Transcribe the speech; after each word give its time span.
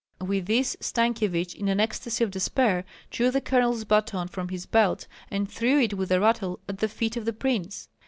With 0.19 0.47
this 0.47 0.75
Stankyevich, 0.79 1.53
in 1.53 1.67
an 1.67 1.79
ecstasy 1.79 2.23
of 2.23 2.31
despair, 2.31 2.85
drew 3.11 3.29
the 3.29 3.39
colonel's 3.39 3.83
baton 3.85 4.27
from 4.29 4.49
his 4.49 4.65
belt, 4.65 5.05
and 5.29 5.47
threw 5.47 5.79
it 5.79 5.93
with 5.93 6.11
a 6.11 6.19
rattle 6.19 6.59
at 6.67 6.79
the 6.79 6.89
feet 6.89 7.17
of 7.17 7.25
the 7.25 7.33
prince. 7.33 7.87